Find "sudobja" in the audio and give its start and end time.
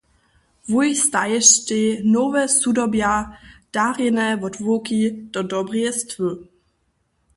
2.61-3.09